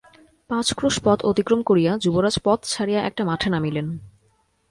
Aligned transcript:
পাঁচ 0.49 0.67
ক্রোশ 0.73 0.95
পথ 1.03 1.19
অতিক্রম 1.25 1.61
করিয়া, 1.61 1.91
যুবরাজ 1.97 2.35
পথ 2.43 2.59
ছাড়িয়া 2.63 3.01
একটা 3.03 3.23
মাঠে 3.25 3.47
নামিলেন। 3.49 3.87